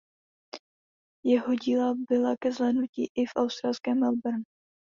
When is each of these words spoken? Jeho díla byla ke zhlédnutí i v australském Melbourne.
Jeho 1.25 1.53
díla 1.55 1.93
byla 2.09 2.35
ke 2.39 2.51
zhlédnutí 2.51 3.09
i 3.15 3.25
v 3.25 3.31
australském 3.35 3.99
Melbourne. 3.99 4.43